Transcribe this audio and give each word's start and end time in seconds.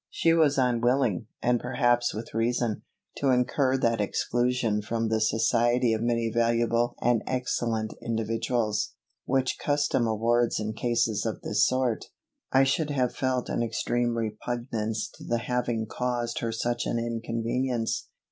She 0.09 0.33
was 0.33 0.57
unwilling, 0.57 1.27
and 1.43 1.59
perhaps 1.59 2.11
with 2.11 2.33
reason, 2.33 2.81
to 3.17 3.29
incur 3.29 3.77
that 3.77 4.01
exclusion 4.01 4.81
from 4.81 5.09
the 5.09 5.21
society 5.21 5.93
of 5.93 6.01
many 6.01 6.31
valuable 6.33 6.95
and 7.03 7.21
excellent 7.27 7.93
individuals, 8.01 8.95
which 9.25 9.59
custom 9.59 10.07
awards 10.07 10.59
in 10.59 10.73
cases 10.73 11.23
of 11.23 11.41
this 11.41 11.67
sort. 11.67 12.05
I 12.51 12.63
should 12.63 12.89
have 12.89 13.15
felt 13.15 13.47
an 13.47 13.61
extreme 13.61 14.17
repugnance 14.17 15.07
to 15.09 15.23
the 15.23 15.37
having 15.37 15.85
caused 15.85 16.39
her 16.39 16.51
such 16.51 16.87
an 16.87 16.97
inconvenience. 16.97 18.07